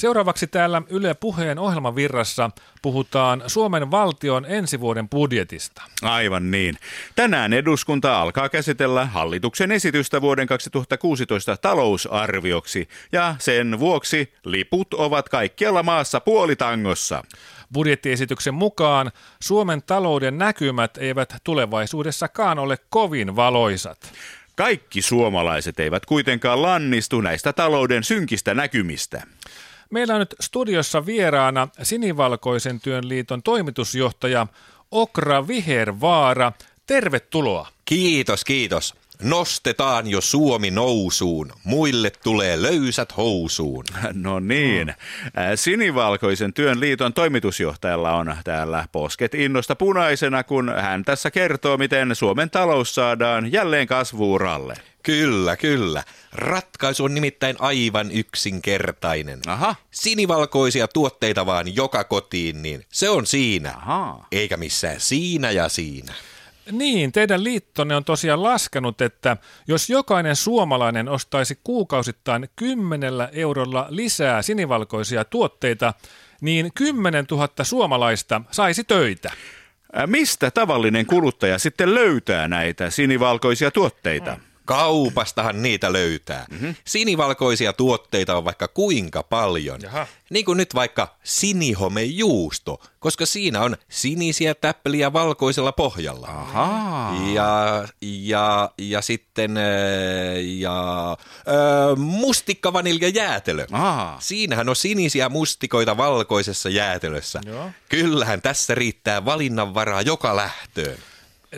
Seuraavaksi 0.00 0.46
täällä 0.46 0.82
Yle 0.88 1.14
Puheen 1.14 1.58
ohjelmavirrassa 1.58 2.50
puhutaan 2.82 3.42
Suomen 3.46 3.90
valtion 3.90 4.44
ensi 4.48 4.80
vuoden 4.80 5.08
budjetista. 5.08 5.82
Aivan 6.02 6.50
niin. 6.50 6.78
Tänään 7.14 7.52
eduskunta 7.52 8.20
alkaa 8.20 8.48
käsitellä 8.48 9.06
hallituksen 9.06 9.72
esitystä 9.72 10.20
vuoden 10.20 10.46
2016 10.46 11.56
talousarvioksi 11.56 12.88
ja 13.12 13.34
sen 13.38 13.78
vuoksi 13.78 14.32
liput 14.44 14.94
ovat 14.94 15.28
kaikkialla 15.28 15.82
maassa 15.82 16.20
puolitangossa. 16.20 17.24
Budjettiesityksen 17.72 18.54
mukaan 18.54 19.10
Suomen 19.40 19.82
talouden 19.82 20.38
näkymät 20.38 20.98
eivät 20.98 21.34
tulevaisuudessakaan 21.44 22.58
ole 22.58 22.78
kovin 22.90 23.36
valoisat. 23.36 24.12
Kaikki 24.56 25.02
suomalaiset 25.02 25.80
eivät 25.80 26.06
kuitenkaan 26.06 26.62
lannistu 26.62 27.20
näistä 27.20 27.52
talouden 27.52 28.04
synkistä 28.04 28.54
näkymistä. 28.54 29.22
Meillä 29.90 30.14
on 30.14 30.20
nyt 30.20 30.34
studiossa 30.40 31.06
vieraana 31.06 31.68
Sinivalkoisen 31.82 32.80
työn 32.80 33.08
liiton 33.08 33.42
toimitusjohtaja 33.42 34.46
Okra 34.90 35.48
Vihervaara. 35.48 36.52
Tervetuloa. 36.86 37.68
Kiitos, 37.84 38.44
kiitos. 38.44 38.94
Nostetaan 39.22 40.06
jo 40.06 40.20
Suomi 40.20 40.70
nousuun. 40.70 41.52
Muille 41.64 42.10
tulee 42.10 42.62
löysät 42.62 43.16
housuun. 43.16 43.84
No 44.12 44.40
niin. 44.40 44.94
Sinivalkoisen 45.54 46.52
työn 46.52 46.80
liiton 46.80 47.12
toimitusjohtajalla 47.12 48.12
on 48.12 48.36
täällä 48.44 48.88
posket 48.92 49.34
innosta 49.34 49.76
punaisena, 49.76 50.44
kun 50.44 50.72
hän 50.80 51.04
tässä 51.04 51.30
kertoo, 51.30 51.76
miten 51.76 52.16
Suomen 52.16 52.50
talous 52.50 52.94
saadaan 52.94 53.52
jälleen 53.52 53.86
kasvuuralle. 53.86 54.74
Kyllä, 55.02 55.56
kyllä. 55.56 56.02
Ratkaisu 56.32 57.04
on 57.04 57.14
nimittäin 57.14 57.56
aivan 57.58 58.10
yksinkertainen. 58.10 59.40
Aha. 59.46 59.74
Sinivalkoisia 59.90 60.88
tuotteita 60.88 61.46
vaan 61.46 61.74
joka 61.76 62.04
kotiin, 62.04 62.62
niin 62.62 62.84
se 62.92 63.08
on 63.08 63.26
siinä. 63.26 63.74
Aha. 63.76 64.26
Eikä 64.32 64.56
missään 64.56 65.00
siinä 65.00 65.50
ja 65.50 65.68
siinä. 65.68 66.12
Niin, 66.72 67.12
teidän 67.12 67.44
liittonne 67.44 67.96
on 67.96 68.04
tosiaan 68.04 68.42
laskenut, 68.42 69.00
että 69.00 69.36
jos 69.68 69.90
jokainen 69.90 70.36
suomalainen 70.36 71.08
ostaisi 71.08 71.58
kuukausittain 71.64 72.48
10 72.56 73.12
eurolla 73.32 73.86
lisää 73.88 74.42
sinivalkoisia 74.42 75.24
tuotteita, 75.24 75.94
niin 76.40 76.70
10 76.74 77.24
000 77.30 77.48
suomalaista 77.62 78.42
saisi 78.50 78.84
töitä. 78.84 79.32
Mistä 80.06 80.50
tavallinen 80.50 81.06
kuluttaja 81.06 81.58
sitten 81.58 81.94
löytää 81.94 82.48
näitä 82.48 82.90
sinivalkoisia 82.90 83.70
tuotteita? 83.70 84.34
Hmm. 84.34 84.55
Kaupastahan 84.66 85.62
niitä 85.62 85.92
löytää. 85.92 86.46
Mm-hmm. 86.50 86.74
Sinivalkoisia 86.84 87.72
tuotteita 87.72 88.36
on 88.36 88.44
vaikka 88.44 88.68
kuinka 88.68 89.22
paljon. 89.22 89.80
Jaha. 89.82 90.06
Niin 90.30 90.44
kuin 90.44 90.56
nyt 90.56 90.74
vaikka 90.74 91.16
sinihomejuusto, 91.22 92.80
koska 92.98 93.26
siinä 93.26 93.60
on 93.60 93.76
sinisiä 93.88 94.54
täppeliä 94.54 95.12
valkoisella 95.12 95.72
pohjalla. 95.72 96.26
Ahaa. 96.26 97.14
Ja, 97.34 97.88
ja, 98.00 98.70
ja 98.78 99.02
sitten 99.02 99.56
ja, 100.58 101.16
mustikkavanilja 101.96 103.08
jäätelö. 103.08 103.66
Aa. 103.72 104.16
Siinähän 104.20 104.68
on 104.68 104.76
sinisiä 104.76 105.28
mustikoita 105.28 105.96
valkoisessa 105.96 106.68
jäätelössä. 106.68 107.40
Joo. 107.46 107.70
Kyllähän 107.88 108.42
tässä 108.42 108.74
riittää 108.74 109.24
valinnanvaraa 109.24 110.02
joka 110.02 110.36
lähtöön. 110.36 110.98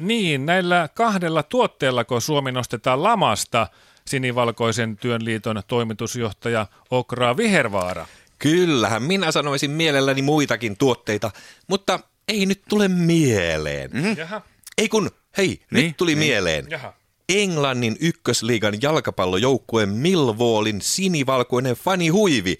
Niin, 0.00 0.46
näillä 0.46 0.88
kahdella 0.94 1.42
tuotteella, 1.42 2.04
kun 2.04 2.22
Suomi 2.22 2.52
nostetaan 2.52 3.02
lamasta, 3.02 3.66
Sinivalkoisen 4.06 4.96
työn 4.96 5.24
liiton 5.24 5.62
toimitusjohtaja 5.68 6.66
Okra 6.90 7.36
Vihervaara. 7.36 8.06
Kyllähän 8.38 9.02
minä 9.02 9.32
sanoisin 9.32 9.70
mielelläni 9.70 10.22
muitakin 10.22 10.76
tuotteita, 10.76 11.30
mutta 11.66 12.00
ei 12.28 12.46
nyt 12.46 12.62
tule 12.68 12.88
mieleen. 12.88 13.90
Mm. 13.92 14.16
Jaha. 14.16 14.42
Ei 14.78 14.88
kun, 14.88 15.10
hei, 15.36 15.60
niin, 15.70 15.86
nyt 15.86 15.96
tuli 15.96 16.14
niin. 16.14 16.18
Jaha. 16.18 16.26
mieleen. 16.26 16.66
Englannin 17.28 17.96
ykkösliigan 18.00 18.82
jalkapallojoukkueen 18.82 19.88
Millwallin 19.88 20.80
sinivalkoinen 20.80 21.74
fanihuivi. 21.74 22.58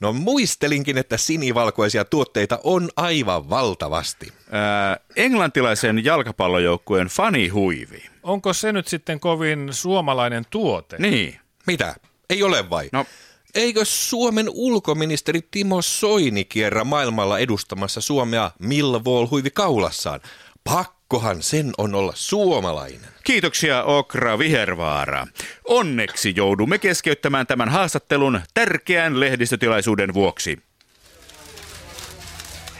No 0.00 0.12
muistelinkin, 0.12 0.98
että 0.98 1.16
sinivalkoisia 1.16 2.04
tuotteita 2.04 2.60
on 2.64 2.88
aivan 2.96 3.50
valtavasti. 3.50 4.32
Ää, 4.50 5.00
englantilaisen 5.16 6.04
jalkapallojoukkueen 6.04 7.06
fanihuivi. 7.06 8.02
Onko 8.22 8.52
se 8.52 8.72
nyt 8.72 8.88
sitten 8.88 9.20
kovin 9.20 9.68
suomalainen 9.72 10.44
tuote? 10.50 10.96
Niin. 10.98 11.40
Mitä? 11.66 11.94
Ei 12.30 12.42
ole 12.42 12.70
vai? 12.70 12.88
No. 12.92 13.06
Eikö 13.54 13.84
Suomen 13.84 14.46
ulkoministeri 14.48 15.40
Timo 15.50 15.82
Soini 15.82 16.44
kierrä 16.44 16.84
maailmalla 16.84 17.38
edustamassa 17.38 18.00
Suomea 18.00 18.50
Millwall-huivi 18.58 19.50
kaulassaan? 19.54 20.20
Pakkohan 21.10 21.42
sen 21.42 21.72
on 21.78 21.94
olla 21.94 22.12
suomalainen. 22.16 23.10
Kiitoksia 23.24 23.84
Okra 23.84 24.38
Vihervaara. 24.38 25.26
Onneksi 25.64 26.32
joudumme 26.36 26.78
keskeyttämään 26.78 27.46
tämän 27.46 27.68
haastattelun 27.68 28.40
tärkeän 28.54 29.20
lehdistötilaisuuden 29.20 30.14
vuoksi. 30.14 30.58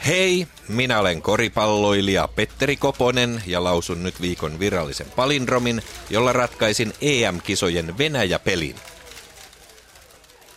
Hei, 0.07 0.47
minä 0.67 0.99
olen 0.99 1.21
koripalloilija 1.21 2.27
Petteri 2.27 2.75
Koponen 2.75 3.43
ja 3.45 3.63
lausun 3.63 4.03
nyt 4.03 4.21
viikon 4.21 4.59
virallisen 4.59 5.11
palindromin, 5.15 5.81
jolla 6.09 6.33
ratkaisin 6.33 6.93
EM-kisojen 7.01 7.97
Venäjä-pelin. 7.97 8.75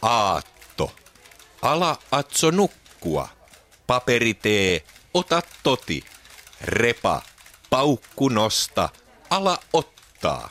Aatto. 0.03 0.93
Ala 1.63 1.99
atso 2.11 2.51
nukkua. 2.51 3.29
Paperitee, 3.87 4.83
ota 5.15 5.43
toti. 5.63 6.05
Repa, 6.61 7.23
paukku 7.73 8.29
nosta, 8.29 8.89
ala 9.31 9.59
ottaa. 9.73 10.51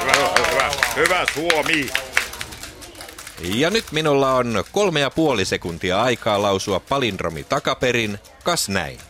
Hyvä, 0.00 0.12
hyvä, 0.48 0.70
hyvä 0.96 1.26
Suomi. 1.34 1.90
Ja 3.40 3.70
nyt 3.70 3.92
minulla 3.92 4.34
on 4.34 4.64
kolme 4.72 5.00
ja 5.00 5.10
puoli 5.10 5.44
sekuntia 5.44 6.02
aikaa 6.02 6.42
lausua 6.42 6.80
palindromi 6.80 7.44
takaperin, 7.44 8.18
kas 8.44 8.68
näin. 8.68 9.00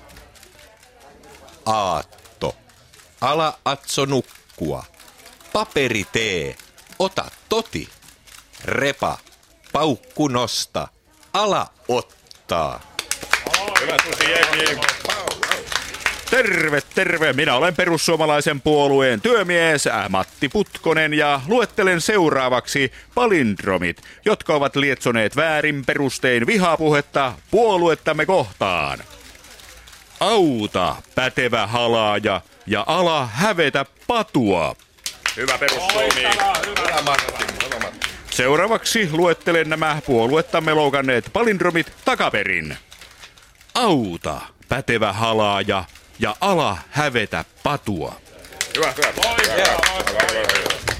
Aatto. 1.66 2.56
Ala 3.20 3.58
atso 3.64 4.04
nukkua. 4.04 4.84
Paperi 5.52 6.06
tee. 6.12 6.56
Ota 6.98 7.24
toti. 7.48 7.88
Repa. 8.64 9.18
Paukku 9.72 10.28
nosta. 10.28 10.88
Ala 11.32 11.66
ottaa. 11.88 12.80
Hyvä 13.80 13.96
Susi 14.04 14.30
jengi. 14.30 14.80
Terve, 16.30 16.80
terve. 16.94 17.32
Minä 17.32 17.54
olen 17.54 17.76
perussuomalaisen 17.76 18.60
puolueen 18.60 19.20
työmies 19.20 19.88
Matti 20.08 20.48
Putkonen 20.48 21.14
ja 21.14 21.40
luettelen 21.46 22.00
seuraavaksi 22.00 22.92
palindromit, 23.14 24.02
jotka 24.24 24.54
ovat 24.54 24.76
lietsoneet 24.76 25.36
väärin 25.36 25.84
perustein 25.84 26.46
vihapuhetta 26.46 27.32
puoluettamme 27.50 28.26
kohtaan. 28.26 28.98
Auta, 30.20 30.96
pätevä 31.14 31.66
halaaja 31.66 32.40
ja 32.66 32.84
ala 32.86 33.26
hävetä 33.26 33.86
patua. 34.06 34.76
Hyvä 35.36 35.58
perussuomi. 35.58 36.24
Seuraavaksi 38.30 39.08
luettelen 39.12 39.68
nämä 39.68 40.02
puoluettamme 40.06 40.74
loukanneet 40.74 41.30
palindromit 41.32 41.92
takaperin. 42.04 42.76
Auta, 43.74 44.40
pätevä 44.68 45.12
halaaja 45.12 45.84
ja 46.18 46.36
ala 46.40 46.78
hävetä 46.90 47.44
patua. 47.62 48.20
Hyvä, 48.76 48.92
hyvä. 48.92 50.97